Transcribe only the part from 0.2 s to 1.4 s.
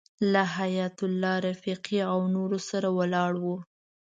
له حیایت الله